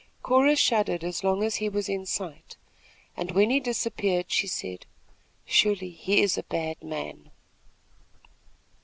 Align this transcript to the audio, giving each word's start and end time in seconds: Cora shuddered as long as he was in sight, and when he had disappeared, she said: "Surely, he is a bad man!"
Cora 0.23 0.55
shuddered 0.55 1.03
as 1.03 1.23
long 1.23 1.43
as 1.43 1.57
he 1.57 1.69
was 1.69 1.87
in 1.87 2.07
sight, 2.07 2.57
and 3.15 3.29
when 3.33 3.51
he 3.51 3.57
had 3.57 3.65
disappeared, 3.65 4.31
she 4.31 4.47
said: 4.47 4.87
"Surely, 5.45 5.91
he 5.91 6.23
is 6.23 6.39
a 6.39 6.43
bad 6.49 6.81
man!" 6.81 7.29